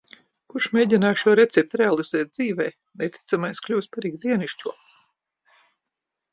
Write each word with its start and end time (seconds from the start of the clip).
Kurš 0.53 0.67
mēģināja 0.77 1.19
šo 1.23 1.33
recepti 1.39 1.81
realizēt 1.83 2.33
dzīvē. 2.39 2.67
Neticamais 3.03 3.63
kļuvis 3.69 3.93
par 3.95 4.11
ikdienišķo. 4.13 4.77